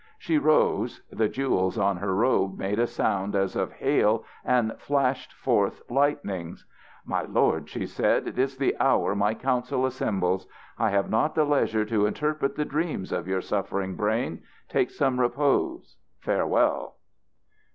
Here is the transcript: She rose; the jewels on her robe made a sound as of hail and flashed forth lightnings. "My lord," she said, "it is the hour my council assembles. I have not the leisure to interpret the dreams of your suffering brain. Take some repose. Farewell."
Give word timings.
She 0.17 0.39
rose; 0.39 1.03
the 1.11 1.29
jewels 1.29 1.77
on 1.77 1.97
her 1.97 2.15
robe 2.15 2.57
made 2.57 2.79
a 2.79 2.87
sound 2.87 3.35
as 3.35 3.55
of 3.55 3.73
hail 3.73 4.25
and 4.43 4.73
flashed 4.79 5.31
forth 5.31 5.83
lightnings. 5.91 6.65
"My 7.05 7.21
lord," 7.21 7.69
she 7.69 7.85
said, 7.85 8.27
"it 8.27 8.39
is 8.39 8.57
the 8.57 8.75
hour 8.79 9.13
my 9.13 9.35
council 9.35 9.85
assembles. 9.85 10.47
I 10.79 10.89
have 10.89 11.11
not 11.11 11.35
the 11.35 11.45
leisure 11.45 11.85
to 11.85 12.07
interpret 12.07 12.55
the 12.55 12.65
dreams 12.65 13.11
of 13.11 13.27
your 13.27 13.41
suffering 13.41 13.93
brain. 13.95 14.41
Take 14.67 14.89
some 14.89 15.19
repose. 15.19 15.97
Farewell." 16.19 16.95